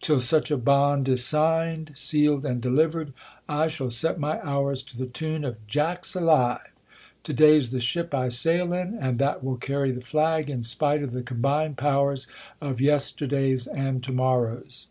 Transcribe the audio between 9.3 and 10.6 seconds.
will carry the flag,